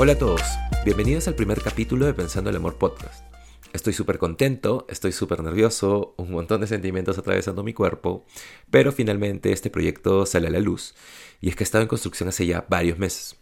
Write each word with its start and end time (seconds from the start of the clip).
Hola 0.00 0.12
a 0.12 0.18
todos, 0.18 0.42
bienvenidos 0.84 1.26
al 1.26 1.34
primer 1.34 1.60
capítulo 1.60 2.06
de 2.06 2.14
Pensando 2.14 2.50
el 2.50 2.54
Amor 2.54 2.76
Podcast. 2.76 3.24
Estoy 3.72 3.92
súper 3.92 4.18
contento, 4.18 4.86
estoy 4.88 5.10
súper 5.10 5.42
nervioso, 5.42 6.14
un 6.18 6.30
montón 6.30 6.60
de 6.60 6.68
sentimientos 6.68 7.18
atravesando 7.18 7.64
mi 7.64 7.74
cuerpo, 7.74 8.24
pero 8.70 8.92
finalmente 8.92 9.50
este 9.50 9.70
proyecto 9.70 10.24
sale 10.24 10.46
a 10.46 10.50
la 10.50 10.60
luz 10.60 10.94
y 11.40 11.48
es 11.48 11.56
que 11.56 11.64
he 11.64 11.66
estado 11.66 11.82
en 11.82 11.88
construcción 11.88 12.28
hace 12.28 12.46
ya 12.46 12.64
varios 12.68 12.96
meses. 12.96 13.38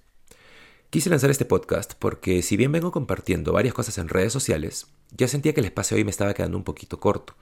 Quise 0.89 1.11
lanzar 1.11 1.29
este 1.29 1.45
podcast 1.45 1.93
porque 1.98 2.40
si 2.40 2.57
bien 2.57 2.73
vengo 2.73 2.91
compartiendo 2.91 3.52
varias 3.52 3.75
cosas 3.75 3.98
en 3.98 4.09
redes 4.09 4.32
sociales, 4.32 4.86
ya 5.11 5.29
sentía 5.29 5.52
que 5.52 5.61
el 5.61 5.66
espacio 5.66 5.99
hoy 5.99 6.04
me 6.04 6.11
estaba 6.11 6.32
quedando 6.32 6.57
un 6.57 6.64
poquito 6.64 6.99
corto. 6.99 7.35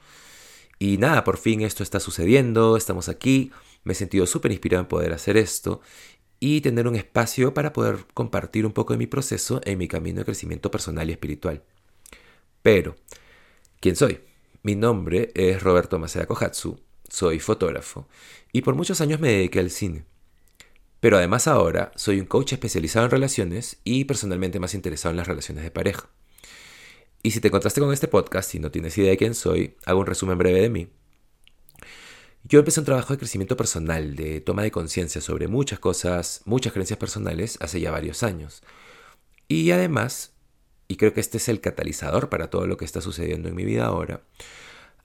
Y 0.80 0.98
nada, 0.98 1.22
por 1.22 1.36
fin 1.36 1.60
esto 1.60 1.84
está 1.84 2.00
sucediendo, 2.00 2.76
estamos 2.76 3.08
aquí, 3.08 3.52
me 3.84 3.92
he 3.92 3.94
sentido 3.94 4.26
súper 4.26 4.50
inspirado 4.50 4.82
en 4.82 4.88
poder 4.88 5.12
hacer 5.12 5.36
esto 5.36 5.82
y 6.40 6.60
tener 6.60 6.86
un 6.86 6.96
espacio 6.96 7.54
para 7.54 7.72
poder 7.72 8.06
compartir 8.14 8.66
un 8.66 8.72
poco 8.72 8.92
de 8.92 8.98
mi 8.98 9.06
proceso 9.06 9.60
en 9.64 9.78
mi 9.78 9.88
camino 9.88 10.18
de 10.18 10.24
crecimiento 10.24 10.70
personal 10.70 11.08
y 11.08 11.12
espiritual. 11.12 11.62
Pero, 12.62 12.96
¿quién 13.80 13.96
soy? 13.96 14.20
Mi 14.62 14.74
nombre 14.74 15.30
es 15.34 15.62
Roberto 15.62 15.98
Maceda 15.98 16.26
Kohatsu, 16.26 16.80
soy 17.08 17.38
fotógrafo 17.38 18.08
y 18.52 18.62
por 18.62 18.74
muchos 18.74 19.00
años 19.00 19.20
me 19.20 19.28
dediqué 19.28 19.60
al 19.60 19.70
cine. 19.70 20.04
Pero 21.00 21.18
además 21.18 21.46
ahora 21.46 21.92
soy 21.96 22.18
un 22.18 22.26
coach 22.26 22.54
especializado 22.54 23.04
en 23.04 23.10
relaciones 23.10 23.78
y 23.84 24.04
personalmente 24.04 24.58
más 24.58 24.72
interesado 24.72 25.10
en 25.10 25.18
las 25.18 25.28
relaciones 25.28 25.62
de 25.62 25.70
pareja. 25.70 26.08
Y 27.22 27.32
si 27.32 27.40
te 27.40 27.48
encontraste 27.48 27.80
con 27.80 27.92
este 27.92 28.08
podcast 28.08 28.54
y 28.54 28.58
no 28.58 28.70
tienes 28.70 28.96
idea 28.96 29.10
de 29.10 29.16
quién 29.16 29.34
soy, 29.34 29.76
hago 29.84 30.00
un 30.00 30.06
resumen 30.06 30.38
breve 30.38 30.60
de 30.60 30.70
mí. 30.70 30.88
Yo 32.44 32.58
empecé 32.58 32.80
un 32.80 32.86
trabajo 32.86 33.12
de 33.12 33.18
crecimiento 33.18 33.56
personal, 33.56 34.16
de 34.16 34.40
toma 34.40 34.62
de 34.62 34.70
conciencia 34.70 35.20
sobre 35.20 35.48
muchas 35.48 35.78
cosas, 35.78 36.42
muchas 36.44 36.72
creencias 36.72 36.98
personales 36.98 37.58
hace 37.60 37.80
ya 37.80 37.90
varios 37.90 38.22
años. 38.22 38.62
Y 39.48 39.70
además 39.70 40.34
y 40.88 40.96
creo 40.96 41.14
que 41.14 41.20
este 41.20 41.38
es 41.38 41.48
el 41.48 41.60
catalizador 41.60 42.28
para 42.28 42.50
todo 42.50 42.66
lo 42.66 42.76
que 42.76 42.84
está 42.84 43.00
sucediendo 43.00 43.48
en 43.48 43.54
mi 43.54 43.64
vida 43.64 43.86
ahora, 43.86 44.22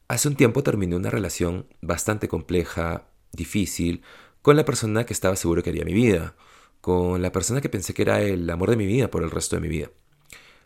hace 0.08 0.28
un 0.28 0.36
tiempo 0.36 0.64
terminé 0.64 0.96
una 0.96 1.10
relación 1.10 1.68
bastante 1.82 2.28
compleja, 2.28 3.08
difícil, 3.32 4.04
con 4.42 4.56
la 4.56 4.66
persona 4.66 5.06
que 5.06 5.14
estaba 5.14 5.36
seguro 5.36 5.64
que 5.64 5.70
haría 5.70 5.86
mi 5.86 5.94
vida, 5.94 6.36
con 6.82 7.22
la 7.22 7.32
persona 7.32 7.62
que 7.62 7.70
pensé 7.70 7.94
que 7.94 8.04
era 8.04 8.22
el 8.22 8.50
amor 8.50 8.70
de 8.70 8.78
mi 8.78 8.86
vida 8.86 9.12
por 9.12 9.24
el 9.24 9.32
resto 9.32 9.56
de 9.56 9.62
mi 9.62 9.68
vida. 9.68 9.90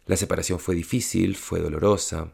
La 0.05 0.17
separación 0.17 0.59
fue 0.59 0.75
difícil, 0.75 1.35
fue 1.35 1.59
dolorosa, 1.59 2.33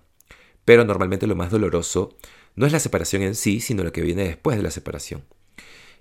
pero 0.66 0.86
normalmente 0.86 1.28
lo 1.28 1.36
más 1.36 1.52
doloroso 1.52 2.18
no 2.60 2.66
es 2.66 2.74
la 2.74 2.82
separación 2.82 3.22
en 3.22 3.36
sí, 3.36 3.62
sino 3.62 3.86
lo 3.86 3.94
que 3.94 4.02
viene 4.02 4.26
después 4.26 4.58
de 4.58 4.64
la 4.64 4.70
separación. 4.70 5.24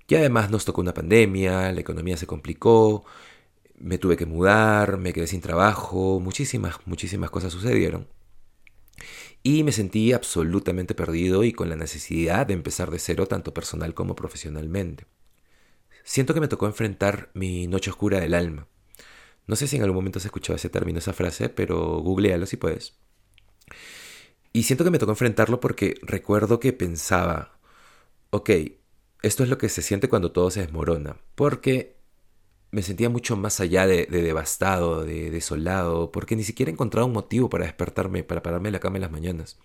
Y 0.09 0.17
además 0.17 0.51
nos 0.51 0.65
tocó 0.65 0.81
una 0.81 0.93
pandemia, 0.93 1.71
la 1.71 1.81
economía 1.81 2.17
se 2.17 2.27
complicó, 2.27 3.05
me 3.77 3.97
tuve 3.97 4.17
que 4.17 4.27
mudar, 4.27 4.97
me 4.99 5.13
quedé 5.13 5.29
sin 5.29 5.41
trabajo, 5.41 6.19
muchísimas, 6.19 6.85
muchísimas 6.85 7.31
cosas 7.31 7.53
sucedieron. 7.53 8.09
Y 9.45 9.63
me 9.63 9.71
sentí 9.71 10.13
absolutamente 10.13 10.97
perdido 10.97 11.45
y 11.45 11.53
con 11.53 11.69
la 11.69 11.77
necesidad 11.77 12.45
de 12.49 12.55
empezar 12.55 12.91
de 12.91 12.99
cero 12.99 13.29
tanto 13.29 13.55
personal 13.55 13.95
como 13.95 14.17
profesionalmente. 14.17 15.07
Siento 16.03 16.35
que 16.35 16.41
me 16.41 16.49
tocó 16.49 16.67
enfrentar 16.67 17.31
mi 17.35 17.69
noche 17.69 17.91
oscura 17.91 18.19
del 18.19 18.35
alma. 18.35 18.67
No 19.47 19.55
sé 19.55 19.69
si 19.69 19.77
en 19.77 19.83
algún 19.83 19.99
momento 19.99 20.19
has 20.19 20.25
escuchado 20.25 20.57
ese 20.57 20.71
término, 20.71 20.99
esa 20.99 21.13
frase, 21.13 21.51
pero 21.51 22.01
googlealo 22.01 22.47
si 22.47 22.57
puedes. 22.57 22.95
Y 24.59 24.65
siento 24.65 24.83
que 24.83 24.91
me 24.91 24.99
tocó 24.99 25.13
enfrentarlo 25.13 25.61
porque 25.61 25.95
recuerdo 26.03 26.59
que 26.59 26.73
pensaba, 26.73 27.61
ok, 28.31 28.51
esto 29.23 29.45
es 29.45 29.49
lo 29.49 29.57
que 29.57 29.69
se 29.69 29.83
siente 29.83 30.09
cuando 30.09 30.33
todo 30.33 30.51
se 30.51 30.63
desmorona. 30.63 31.17
Porque 31.37 31.95
me 32.73 32.83
sentía 32.83 33.09
mucho 33.09 33.37
más 33.37 33.61
allá 33.61 33.87
de, 33.87 34.07
devastado, 34.07 35.05
de 35.05 35.31
desolado, 35.31 36.11
porque 36.11 36.35
ni 36.35 36.43
siquiera 36.43 36.73
encontraba 36.73 37.07
un 37.07 37.13
motivo 37.13 37.49
para 37.49 37.67
despertarme, 37.67 38.25
para 38.25 38.43
pararme 38.43 38.71
en 38.71 38.73
la 38.73 38.81
cama 38.81 38.97
en 38.97 39.03
las 39.03 39.13
mañanas. 39.13 39.59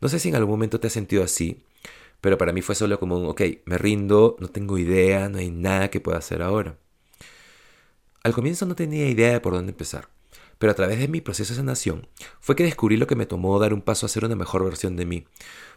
No 0.00 0.08
sé 0.08 0.18
si 0.18 0.30
en 0.30 0.36
algún 0.36 0.52
momento 0.52 0.80
te 0.80 0.86
has 0.86 0.94
sentido 0.94 1.22
así, 1.22 1.62
pero 2.22 2.38
para 2.38 2.54
mí 2.54 2.62
fue 2.62 2.74
solo 2.74 2.98
como 2.98 3.18
un, 3.18 3.26
ok, 3.26 3.42
me 3.66 3.76
rindo, 3.76 4.38
no 4.40 4.48
tengo 4.48 4.78
idea, 4.78 5.28
no 5.28 5.36
hay 5.36 5.50
nada 5.50 5.90
que 5.90 6.00
pueda 6.00 6.16
hacer 6.16 6.40
ahora. 6.40 6.78
Al 8.22 8.32
comienzo 8.32 8.64
no 8.64 8.76
tenía 8.76 9.10
idea 9.10 9.32
de 9.32 9.40
por 9.40 9.52
dónde 9.52 9.72
empezar, 9.72 10.08
pero 10.58 10.72
a 10.72 10.74
través 10.74 10.98
de 10.98 11.08
mi 11.08 11.20
proceso 11.20 11.52
de 11.52 11.58
sanación 11.58 12.08
fue 12.40 12.56
que 12.56 12.64
descubrí 12.64 12.96
lo 12.96 13.06
que 13.06 13.16
me 13.16 13.26
tomó 13.26 13.58
dar 13.58 13.74
un 13.74 13.82
paso 13.82 14.06
a 14.06 14.08
ser 14.08 14.24
una 14.24 14.36
mejor 14.36 14.64
versión 14.64 14.96
de 14.96 15.06
mí, 15.06 15.26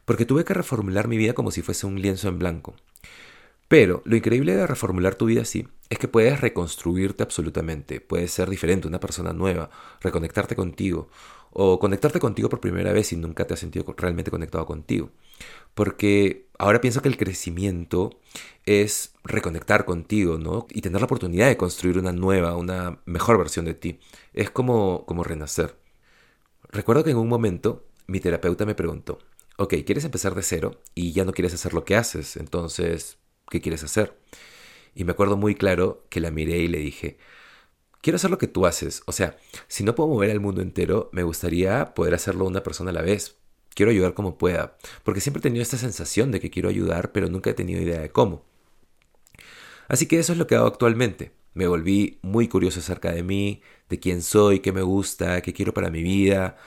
porque 0.06 0.26
tuve 0.26 0.46
que 0.46 0.54
reformular 0.54 1.08
mi 1.08 1.18
vida 1.18 1.34
como 1.34 1.52
si 1.52 1.62
fuese 1.62 1.86
un 1.86 2.02
lienzo 2.02 2.28
en 2.28 2.40
blanco. 2.40 2.76
Pero 3.68 4.02
lo 4.04 4.16
increíble 4.16 4.56
de 4.56 4.66
reformular 4.66 5.14
tu 5.14 5.26
vida 5.26 5.44
así 5.44 5.68
es 5.90 6.00
que 6.00 6.08
puedes 6.08 6.42
reconstruirte 6.42 7.22
absolutamente, 7.22 8.02
puedes 8.02 8.32
ser 8.32 8.50
diferente, 8.50 8.88
una 8.88 9.00
persona 9.00 9.32
nueva, 9.32 9.70
reconectarte 10.02 10.56
contigo 10.56 11.10
o 11.52 11.80
conectarte 11.80 12.20
contigo 12.20 12.50
por 12.50 12.60
primera 12.60 12.94
vez 12.94 13.08
si 13.08 13.16
nunca 13.16 13.46
te 13.46 13.54
has 13.54 13.60
sentido 13.60 13.86
realmente 13.98 14.32
conectado 14.32 14.66
contigo. 14.66 15.12
Porque 15.74 16.48
ahora 16.58 16.82
pienso 16.82 17.02
que 17.02 17.10
el 17.10 17.18
crecimiento 17.18 18.20
es 18.66 19.14
reconectar 19.24 19.86
contigo, 19.86 20.38
¿no? 20.38 20.68
Y 20.70 20.82
tener 20.82 21.02
la 21.02 21.06
oportunidad 21.06 21.48
de 21.48 21.58
construir 21.58 21.98
una 21.98 22.12
nueva, 22.12 22.56
una 22.56 23.02
mejor 23.06 23.38
versión 23.38 23.66
de 23.66 23.74
ti. 23.74 24.00
Es 24.34 24.50
como, 24.52 25.06
como 25.06 25.24
renacer. 25.24 25.78
Recuerdo 26.70 27.04
que 27.04 27.12
en 27.12 27.18
un 27.18 27.28
momento 27.28 27.88
mi 28.08 28.20
terapeuta 28.20 28.66
me 28.66 28.76
preguntó, 28.76 29.20
ok, 29.58 29.76
¿quieres 29.86 30.06
empezar 30.06 30.36
de 30.36 30.44
cero 30.44 30.82
y 30.96 31.14
ya 31.14 31.26
no 31.26 31.34
quieres 31.34 31.54
hacer 31.54 31.74
lo 31.74 31.86
que 31.86 31.96
haces? 31.96 32.38
Entonces, 32.38 33.18
¿qué 33.50 33.62
quieres 33.62 33.84
hacer? 33.84 34.18
Y 34.96 35.04
me 35.04 35.12
acuerdo 35.12 35.38
muy 35.38 35.56
claro 35.56 36.06
que 36.10 36.20
la 36.20 36.32
miré 36.32 36.60
y 36.60 36.68
le 36.68 36.80
dije, 36.80 37.18
quiero 38.02 38.18
hacer 38.18 38.32
lo 38.32 38.38
que 38.38 38.48
tú 38.48 38.66
haces. 38.66 39.04
O 39.06 39.12
sea, 39.12 39.38
si 39.68 39.84
no 39.84 39.96
puedo 39.96 40.10
mover 40.10 40.32
al 40.32 40.40
mundo 40.40 40.62
entero, 40.62 41.10
me 41.12 41.24
gustaría 41.24 41.94
poder 41.94 42.14
hacerlo 42.14 42.46
una 42.46 42.64
persona 42.64 42.92
a 42.92 42.94
la 42.94 43.02
vez. 43.02 43.38
Quiero 43.76 43.92
ayudar 43.92 44.14
como 44.14 44.38
pueda, 44.38 44.78
porque 45.04 45.22
siempre 45.22 45.40
he 45.40 45.44
tenido 45.44 45.64
esta 45.64 45.78
sensación 45.78 46.32
de 46.32 46.40
que 46.40 46.50
quiero 46.50 46.70
ayudar, 46.70 47.12
pero 47.12 47.30
nunca 47.30 47.50
he 47.50 47.54
tenido 47.54 47.82
idea 47.82 48.00
de 48.00 48.10
cómo. 48.10 48.44
Así 49.88 50.06
que 50.06 50.20
eso 50.20 50.34
es 50.34 50.40
lo 50.40 50.48
que 50.48 50.56
hago 50.56 50.68
actualmente. 50.68 51.32
Me 51.54 51.68
volví 51.68 52.20
muy 52.22 52.48
curioso 52.48 52.80
acerca 52.80 53.12
de 53.12 53.24
mí, 53.24 53.62
de 53.90 54.00
quién 54.00 54.22
soy, 54.22 54.60
qué 54.60 54.72
me 54.72 54.82
gusta, 54.84 55.42
qué 55.42 55.54
quiero 55.54 55.74
para 55.74 55.90
mi 55.90 56.04
vida. 56.04 56.58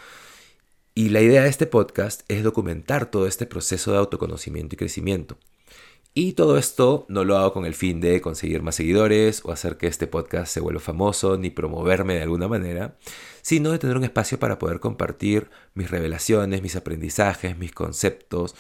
Y 0.95 1.09
la 1.11 1.21
idea 1.23 1.45
de 1.45 1.49
este 1.49 1.67
podcast 1.67 2.23
es 2.29 2.43
documentar 2.43 3.11
todo 3.11 3.27
este 3.27 3.47
proceso 3.47 3.93
de 3.93 3.99
autoconocimiento 3.99 4.75
y 4.75 4.79
crecimiento. 4.79 5.39
Y 6.15 6.35
todo 6.35 6.59
esto 6.59 7.07
no 7.09 7.25
lo 7.25 7.39
hago 7.39 7.55
con 7.55 7.65
el 7.65 7.75
fin 7.75 8.01
de 8.03 8.21
conseguir 8.21 8.63
más 8.63 8.75
seguidores 8.75 9.41
o 9.45 9.51
hacer 9.51 9.79
que 9.79 9.87
este 9.87 10.07
podcast 10.07 10.53
se 10.53 10.61
vuelva 10.61 10.81
famoso 10.81 11.39
ni 11.39 11.49
promoverme 11.49 12.17
de 12.17 12.23
alguna 12.23 12.49
manera, 12.49 12.99
sino 13.41 13.71
de 13.71 13.79
tener 13.79 13.97
un 13.97 14.05
espacio 14.05 14.39
para 14.39 14.59
poder 14.59 14.79
compartir 14.79 15.49
mis 15.73 15.91
revelaciones, 15.91 16.61
mis 16.61 16.77
aprendizajes, 16.77 17.57
mis 17.57 17.73
conceptos, 17.73 18.55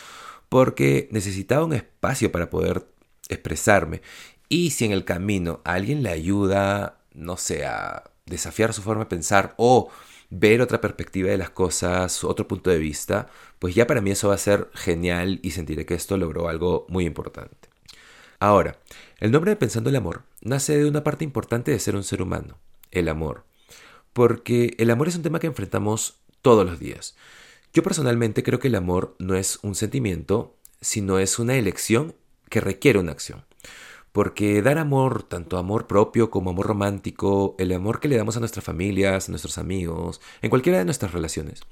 porque 0.48 1.08
necesitaba 1.10 1.66
un 1.66 1.74
espacio 1.74 2.32
para 2.32 2.48
poder 2.48 2.86
expresarme. 3.28 4.00
Y 4.48 4.70
si 4.70 4.86
en 4.86 4.92
el 4.92 5.04
camino 5.04 5.60
alguien 5.64 6.02
le 6.02 6.08
ayuda, 6.08 7.00
no 7.12 7.36
sé, 7.36 7.66
a 7.66 8.04
desafiar 8.24 8.72
su 8.72 8.80
forma 8.80 9.04
de 9.04 9.10
pensar 9.10 9.54
o 9.58 9.90
ver 10.34 10.62
otra 10.62 10.81
perspectiva 10.81 11.28
de 11.28 11.37
las 11.37 11.50
cosas, 11.50 12.25
otro 12.25 12.48
punto 12.48 12.70
de 12.70 12.78
vista, 12.78 13.28
pues 13.59 13.75
ya 13.75 13.87
para 13.87 14.00
mí 14.00 14.10
eso 14.10 14.28
va 14.28 14.34
a 14.34 14.38
ser 14.38 14.70
genial 14.72 15.41
y 15.43 15.50
sentiré 15.50 15.84
que 15.84 15.94
esto 15.94 16.16
logró 16.16 16.48
algo 16.48 16.87
muy 16.88 17.04
importante. 17.04 17.69
Ahora, 18.41 18.78
el 19.20 19.31
nombre 19.31 19.50
de 19.50 19.56
Pensando 19.56 19.91
el 19.91 19.97
Amor 19.97 20.22
nace 20.41 20.78
de 20.78 20.88
una 20.88 21.04
parte 21.04 21.22
importante 21.25 21.70
de 21.70 21.78
ser 21.78 21.97
un 21.97 22.03
ser 22.03 22.22
humano, 22.22 22.56
el 22.91 23.09
amor. 23.09 23.44
Porque 24.15 24.75
el 24.78 24.91
amor 24.91 25.09
es 25.09 25.16
un 25.16 25.22
tema 25.22 25.38
que 25.38 25.47
enfrentamos 25.48 26.16
todos 26.40 26.64
los 26.64 26.81
días. 26.81 27.14
Yo 27.75 27.82
personalmente 27.82 28.43
creo 28.43 28.58
que 28.58 28.69
el 28.69 28.75
amor 28.75 29.14
no 29.19 29.34
es 29.34 29.58
un 29.62 29.75
sentimiento, 29.75 30.56
sino 30.81 31.19
es 31.19 31.38
una 31.38 31.56
elección 31.56 32.14
que 32.49 32.61
requiere 32.61 32.99
una 32.99 33.12
acción. 33.12 33.44
Porque 34.12 34.61
dar 34.61 34.76
amor, 34.76 35.23
tanto 35.23 35.56
amor 35.56 35.87
propio 35.87 36.31
como 36.31 36.50
amor 36.50 36.67
romántico, 36.67 37.56
el 37.59 37.73
amor 37.73 37.99
que 37.99 38.09
le 38.09 38.17
damos 38.17 38.37
a 38.37 38.41
nuestras 38.41 38.64
familias, 38.64 39.29
a 39.29 39.32
nuestros 39.32 39.56
amigos, 39.56 40.20
en 40.43 40.50
cualquiera 40.50 40.79
de 40.79 40.85
nuestras 40.85 41.12
relaciones, 41.12 41.62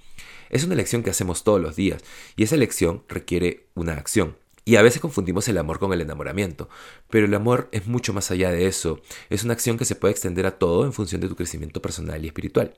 es 0.48 0.64
una 0.64 0.74
elección 0.74 1.02
que 1.02 1.10
hacemos 1.10 1.44
todos 1.44 1.60
los 1.60 1.76
días 1.76 2.02
y 2.36 2.44
esa 2.44 2.54
elección 2.54 3.04
requiere 3.08 3.66
una 3.74 3.92
acción. 3.94 4.36
Y 4.64 4.76
a 4.76 4.82
veces 4.82 5.00
confundimos 5.00 5.48
el 5.48 5.58
amor 5.58 5.78
con 5.78 5.92
el 5.92 6.00
enamoramiento, 6.00 6.68
pero 7.08 7.26
el 7.26 7.34
amor 7.34 7.68
es 7.72 7.86
mucho 7.86 8.12
más 8.12 8.30
allá 8.30 8.50
de 8.50 8.66
eso, 8.66 9.00
es 9.28 9.44
una 9.44 9.54
acción 9.54 9.76
que 9.78 9.84
se 9.84 9.96
puede 9.96 10.12
extender 10.12 10.46
a 10.46 10.58
todo 10.58 10.84
en 10.84 10.92
función 10.92 11.20
de 11.20 11.28
tu 11.28 11.36
crecimiento 11.36 11.82
personal 11.82 12.24
y 12.24 12.28
espiritual. 12.28 12.74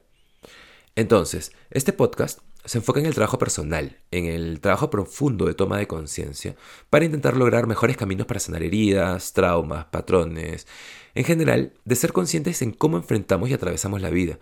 Entonces, 0.95 1.53
este 1.71 1.95
podcast 1.95 2.41
se 2.65 2.79
enfoca 2.79 3.01
en 3.01 3.07
el 3.07 3.15
trabajo 3.15 3.39
personal, 3.39 3.99
en 4.11 4.27
el 4.27 4.61
trabajo 4.61 4.91
profundo 4.91 5.47
de 5.47 5.55
toma 5.55 5.79
de 5.79 5.89
conciencia, 5.89 6.55
para 6.91 7.07
intentar 7.07 7.37
lograr 7.37 7.67
mejores 7.67 7.97
caminos 7.97 8.27
para 8.27 8.41
sanar 8.41 8.63
heridas, 8.63 9.33
traumas, 9.33 9.87
patrones, 9.87 10.67
en 11.15 11.25
general, 11.25 11.73
de 11.85 11.97
ser 11.97 12.13
conscientes 12.13 12.61
en 12.61 12.73
cómo 12.73 12.99
enfrentamos 12.99 13.49
y 13.49 13.55
atravesamos 13.55 14.03
la 14.03 14.11
vida, 14.11 14.39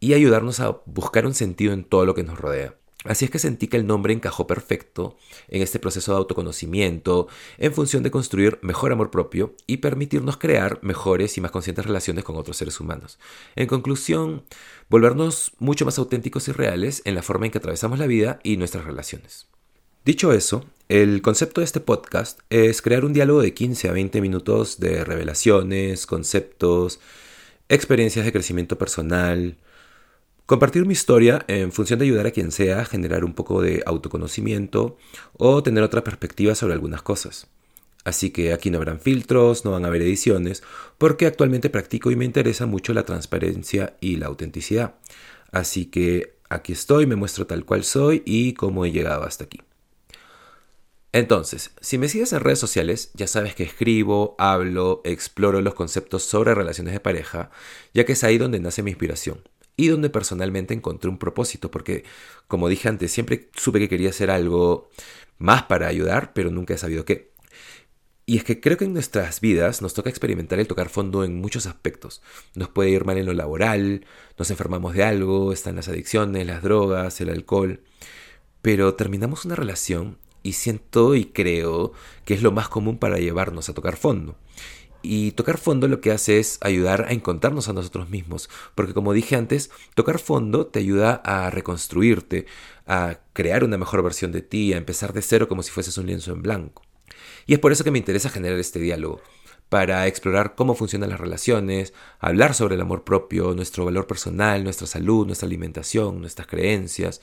y 0.00 0.14
ayudarnos 0.14 0.60
a 0.60 0.80
buscar 0.86 1.26
un 1.26 1.34
sentido 1.34 1.72
en 1.72 1.84
todo 1.84 2.06
lo 2.06 2.14
que 2.14 2.22
nos 2.22 2.38
rodea. 2.38 2.77
Así 3.04 3.24
es 3.24 3.30
que 3.30 3.38
sentí 3.38 3.68
que 3.68 3.76
el 3.76 3.86
nombre 3.86 4.12
encajó 4.12 4.48
perfecto 4.48 5.16
en 5.46 5.62
este 5.62 5.78
proceso 5.78 6.12
de 6.12 6.18
autoconocimiento 6.18 7.28
en 7.56 7.72
función 7.72 8.02
de 8.02 8.10
construir 8.10 8.58
mejor 8.60 8.90
amor 8.90 9.12
propio 9.12 9.54
y 9.68 9.76
permitirnos 9.76 10.36
crear 10.36 10.80
mejores 10.82 11.38
y 11.38 11.40
más 11.40 11.52
conscientes 11.52 11.86
relaciones 11.86 12.24
con 12.24 12.36
otros 12.36 12.56
seres 12.56 12.80
humanos. 12.80 13.20
En 13.54 13.68
conclusión, 13.68 14.42
volvernos 14.90 15.52
mucho 15.60 15.84
más 15.84 15.98
auténticos 15.98 16.48
y 16.48 16.52
reales 16.52 17.02
en 17.04 17.14
la 17.14 17.22
forma 17.22 17.46
en 17.46 17.52
que 17.52 17.58
atravesamos 17.58 18.00
la 18.00 18.08
vida 18.08 18.40
y 18.42 18.56
nuestras 18.56 18.84
relaciones. 18.84 19.46
Dicho 20.04 20.32
eso, 20.32 20.64
el 20.88 21.22
concepto 21.22 21.60
de 21.60 21.66
este 21.66 21.80
podcast 21.80 22.40
es 22.50 22.82
crear 22.82 23.04
un 23.04 23.12
diálogo 23.12 23.42
de 23.42 23.54
15 23.54 23.90
a 23.90 23.92
20 23.92 24.20
minutos 24.20 24.80
de 24.80 25.04
revelaciones, 25.04 26.06
conceptos, 26.06 26.98
experiencias 27.68 28.24
de 28.24 28.32
crecimiento 28.32 28.76
personal, 28.76 29.56
Compartir 30.48 30.86
mi 30.86 30.94
historia 30.94 31.44
en 31.46 31.72
función 31.72 31.98
de 31.98 32.06
ayudar 32.06 32.26
a 32.26 32.30
quien 32.30 32.52
sea 32.52 32.80
a 32.80 32.84
generar 32.86 33.22
un 33.22 33.34
poco 33.34 33.60
de 33.60 33.82
autoconocimiento 33.84 34.96
o 35.36 35.62
tener 35.62 35.84
otra 35.84 36.02
perspectiva 36.02 36.54
sobre 36.54 36.72
algunas 36.72 37.02
cosas. 37.02 37.48
Así 38.02 38.30
que 38.30 38.54
aquí 38.54 38.70
no 38.70 38.78
habrán 38.78 38.98
filtros, 38.98 39.66
no 39.66 39.72
van 39.72 39.84
a 39.84 39.88
haber 39.88 40.00
ediciones, 40.00 40.62
porque 40.96 41.26
actualmente 41.26 41.68
practico 41.68 42.10
y 42.10 42.16
me 42.16 42.24
interesa 42.24 42.64
mucho 42.64 42.94
la 42.94 43.04
transparencia 43.04 43.98
y 44.00 44.16
la 44.16 44.28
autenticidad. 44.28 44.94
Así 45.52 45.84
que 45.84 46.38
aquí 46.48 46.72
estoy, 46.72 47.04
me 47.04 47.16
muestro 47.16 47.46
tal 47.46 47.66
cual 47.66 47.84
soy 47.84 48.22
y 48.24 48.54
cómo 48.54 48.86
he 48.86 48.90
llegado 48.90 49.24
hasta 49.24 49.44
aquí. 49.44 49.60
Entonces, 51.12 51.72
si 51.82 51.98
me 51.98 52.08
sigues 52.08 52.32
en 52.32 52.40
redes 52.40 52.58
sociales, 52.58 53.10
ya 53.12 53.26
sabes 53.26 53.54
que 53.54 53.64
escribo, 53.64 54.34
hablo, 54.38 55.02
exploro 55.04 55.60
los 55.60 55.74
conceptos 55.74 56.22
sobre 56.22 56.54
relaciones 56.54 56.94
de 56.94 57.00
pareja, 57.00 57.50
ya 57.92 58.06
que 58.06 58.12
es 58.12 58.24
ahí 58.24 58.38
donde 58.38 58.60
nace 58.60 58.82
mi 58.82 58.92
inspiración 58.92 59.42
y 59.78 59.88
donde 59.88 60.10
personalmente 60.10 60.74
encontré 60.74 61.08
un 61.08 61.18
propósito, 61.18 61.70
porque 61.70 62.04
como 62.48 62.68
dije 62.68 62.88
antes, 62.88 63.12
siempre 63.12 63.48
supe 63.54 63.78
que 63.78 63.88
quería 63.88 64.10
hacer 64.10 64.28
algo 64.28 64.90
más 65.38 65.62
para 65.62 65.86
ayudar, 65.86 66.32
pero 66.34 66.50
nunca 66.50 66.74
he 66.74 66.78
sabido 66.78 67.04
qué. 67.04 67.30
Y 68.26 68.36
es 68.38 68.44
que 68.44 68.60
creo 68.60 68.76
que 68.76 68.86
en 68.86 68.92
nuestras 68.92 69.40
vidas 69.40 69.80
nos 69.80 69.94
toca 69.94 70.10
experimentar 70.10 70.58
el 70.58 70.66
tocar 70.66 70.88
fondo 70.88 71.22
en 71.22 71.40
muchos 71.40 71.66
aspectos. 71.66 72.22
Nos 72.56 72.68
puede 72.68 72.90
ir 72.90 73.04
mal 73.04 73.18
en 73.18 73.26
lo 73.26 73.32
laboral, 73.32 74.04
nos 74.36 74.50
enfermamos 74.50 74.94
de 74.94 75.04
algo, 75.04 75.52
están 75.52 75.76
las 75.76 75.88
adicciones, 75.88 76.44
las 76.44 76.60
drogas, 76.60 77.20
el 77.20 77.30
alcohol. 77.30 77.80
Pero 78.62 78.94
terminamos 78.94 79.44
una 79.44 79.54
relación 79.54 80.18
y 80.42 80.54
siento 80.54 81.14
y 81.14 81.26
creo 81.26 81.92
que 82.24 82.34
es 82.34 82.42
lo 82.42 82.50
más 82.50 82.68
común 82.68 82.98
para 82.98 83.18
llevarnos 83.18 83.68
a 83.68 83.74
tocar 83.74 83.96
fondo. 83.96 84.36
Y 85.00 85.32
tocar 85.32 85.58
fondo 85.58 85.86
lo 85.86 86.00
que 86.00 86.10
hace 86.10 86.38
es 86.38 86.58
ayudar 86.60 87.06
a 87.08 87.12
encontrarnos 87.12 87.68
a 87.68 87.72
nosotros 87.72 88.10
mismos, 88.10 88.50
porque 88.74 88.94
como 88.94 89.12
dije 89.12 89.36
antes, 89.36 89.70
tocar 89.94 90.18
fondo 90.18 90.66
te 90.66 90.80
ayuda 90.80 91.22
a 91.24 91.50
reconstruirte, 91.50 92.46
a 92.86 93.20
crear 93.32 93.62
una 93.62 93.78
mejor 93.78 94.02
versión 94.02 94.32
de 94.32 94.42
ti, 94.42 94.72
a 94.72 94.76
empezar 94.76 95.12
de 95.12 95.22
cero 95.22 95.48
como 95.48 95.62
si 95.62 95.70
fueses 95.70 95.96
un 95.98 96.06
lienzo 96.06 96.32
en 96.32 96.42
blanco. 96.42 96.82
Y 97.46 97.54
es 97.54 97.60
por 97.60 97.72
eso 97.72 97.84
que 97.84 97.90
me 97.90 97.98
interesa 97.98 98.28
generar 98.28 98.58
este 98.58 98.80
diálogo, 98.80 99.20
para 99.68 100.06
explorar 100.06 100.54
cómo 100.54 100.74
funcionan 100.74 101.10
las 101.10 101.20
relaciones, 101.20 101.92
hablar 102.18 102.54
sobre 102.54 102.74
el 102.74 102.80
amor 102.80 103.04
propio, 103.04 103.54
nuestro 103.54 103.84
valor 103.84 104.06
personal, 104.06 104.64
nuestra 104.64 104.86
salud, 104.86 105.26
nuestra 105.26 105.46
alimentación, 105.46 106.20
nuestras 106.20 106.48
creencias, 106.48 107.20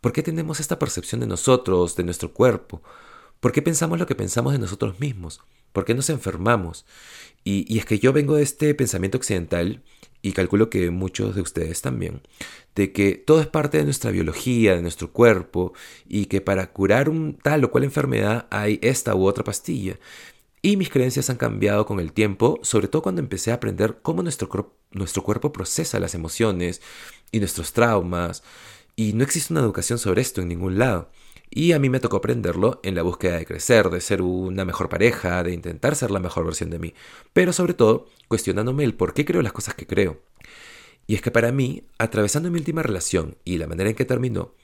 por 0.00 0.12
qué 0.12 0.22
tenemos 0.22 0.60
esta 0.60 0.78
percepción 0.78 1.20
de 1.20 1.26
nosotros, 1.26 1.96
de 1.96 2.04
nuestro 2.04 2.32
cuerpo, 2.32 2.82
por 3.40 3.52
qué 3.52 3.62
pensamos 3.62 3.98
lo 3.98 4.06
que 4.06 4.14
pensamos 4.14 4.52
de 4.52 4.58
nosotros 4.58 5.00
mismos, 5.00 5.40
¿Por 5.76 5.84
qué 5.84 5.92
nos 5.92 6.08
enfermamos? 6.08 6.86
Y, 7.44 7.76
es 7.76 7.84
que 7.84 7.98
yo 7.98 8.14
vengo 8.14 8.36
de 8.36 8.42
este 8.42 8.74
pensamiento 8.74 9.18
occidental 9.18 9.82
y 10.22 10.32
calculo 10.32 10.70
que 10.70 10.90
muchos 10.90 11.34
de 11.34 11.42
ustedes 11.42 11.82
también, 11.82 12.22
de 12.74 12.92
que 12.92 13.12
todo 13.16 13.42
es 13.42 13.46
parte 13.46 13.76
de 13.76 13.84
nuestra 13.84 14.10
biología, 14.10 14.74
de 14.74 14.80
nuestro 14.80 15.12
cuerpo, 15.12 15.74
y 16.08 16.26
que 16.26 16.40
para 16.40 16.72
curar 16.72 17.10
un 17.10 17.36
tal 17.36 17.62
o 17.62 17.70
cual 17.70 17.84
enfermedad 17.84 18.46
hay 18.50 18.78
esta 18.80 19.14
u 19.14 19.26
otra 19.26 19.44
pastilla. 19.44 19.98
Y 20.62 20.78
mis 20.78 20.88
creencias 20.88 21.28
han 21.28 21.36
cambiado 21.36 21.84
con 21.84 22.00
el 22.00 22.14
tiempo, 22.14 22.58
sobre 22.62 22.88
todo 22.88 23.02
cuando 23.02 23.20
empecé 23.20 23.50
a 23.50 23.56
aprender 23.56 23.98
cómo 24.00 24.22
nuestro, 24.22 24.78
nuestro 24.92 25.24
cuerpo 25.24 25.52
procesa 25.52 26.00
las 26.00 26.14
emociones 26.14 26.80
y 27.32 27.38
nuestros 27.38 27.74
traumas, 27.74 28.42
y 28.96 29.12
no 29.12 29.22
existe 29.24 29.52
una 29.52 29.60
educación 29.60 29.98
sobre 29.98 30.22
esto 30.22 30.40
en 30.40 30.48
ningún 30.48 30.78
lado. 30.78 31.10
Y 31.50 31.72
a 31.72 31.78
mí 31.78 31.88
me 31.88 32.00
tocó 32.00 32.18
aprenderlo 32.18 32.80
en 32.82 32.94
la 32.94 33.02
búsqueda 33.02 33.38
de 33.38 33.46
crecer, 33.46 33.88
de 33.90 34.00
ser 34.00 34.22
una 34.22 34.64
mejor 34.64 34.88
pareja, 34.88 35.42
de 35.42 35.52
intentar 35.52 35.96
ser 35.96 36.10
la 36.10 36.20
mejor 36.20 36.44
versión 36.44 36.70
de 36.70 36.78
mí, 36.78 36.94
pero 37.32 37.52
sobre 37.52 37.74
todo 37.74 38.08
cuestionándome 38.28 38.84
el 38.84 38.94
por 38.94 39.14
qué 39.14 39.24
creo 39.24 39.42
las 39.42 39.52
cosas 39.52 39.74
que 39.74 39.86
creo. 39.86 40.20
Y 41.06 41.14
es 41.14 41.22
que 41.22 41.30
para 41.30 41.52
mí, 41.52 41.84
atravesando 41.98 42.50
mi 42.50 42.58
última 42.58 42.82
relación 42.82 43.36
y 43.44 43.58
la 43.58 43.68
manera 43.68 43.88
en 43.88 43.96
que 43.96 44.04
terminó, 44.04 44.54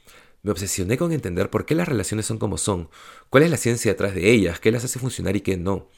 me 0.42 0.50
obsesioné 0.50 0.98
con 0.98 1.12
entender 1.12 1.50
por 1.50 1.64
qué 1.64 1.74
las 1.74 1.88
relaciones 1.88 2.26
son 2.26 2.38
como 2.38 2.58
son, 2.58 2.88
cuál 3.30 3.44
es 3.44 3.50
la 3.50 3.56
ciencia 3.56 3.92
detrás 3.92 4.14
de 4.14 4.30
ellas, 4.30 4.58
qué 4.58 4.72
las 4.72 4.84
hace 4.84 4.98
funcionar 4.98 5.36
y 5.36 5.40
qué 5.40 5.56
no. 5.56 5.88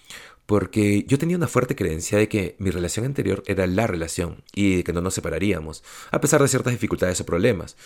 Porque 0.45 1.05
yo 1.09 1.19
tenía 1.19 1.39
una 1.39 1.49
fuerte 1.49 1.75
creencia 1.75 2.19
de 2.19 2.29
que 2.29 2.55
mi 2.59 2.71
relación 2.71 3.07
anterior 3.07 3.43
era 3.47 3.67
la 3.67 3.87
relación 3.87 4.45
y 4.55 4.77
de 4.77 4.85
que 4.85 4.93
no 4.93 5.01
nos 5.01 5.15
separaríamos, 5.15 5.83
a 6.11 6.21
pesar 6.21 6.43
de 6.43 6.49
ciertas 6.49 6.75
dificultades 6.75 7.19
o 7.23 7.27
problemas. 7.27 7.77